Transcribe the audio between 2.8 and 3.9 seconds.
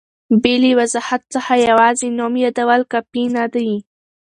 کافي نه دي.